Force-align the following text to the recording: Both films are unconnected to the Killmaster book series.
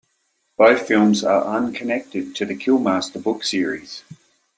Both 0.57 0.87
films 0.87 1.23
are 1.23 1.43
unconnected 1.43 2.35
to 2.37 2.43
the 2.47 2.55
Killmaster 2.55 3.21
book 3.21 3.43
series. 3.43 4.01